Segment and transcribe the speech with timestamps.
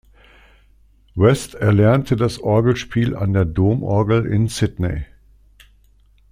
[1.13, 5.05] West erlernte das Orgelspiel an der Domorgel in Sydney.